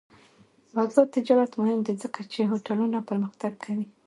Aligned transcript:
آزاد 0.83 1.07
تجارت 1.15 1.51
مهم 1.61 1.79
دی 1.85 1.93
ځکه 2.03 2.19
چې 2.31 2.49
هوټلونه 2.51 2.97
پرمختګ 3.09 3.53
کوي. 3.63 3.85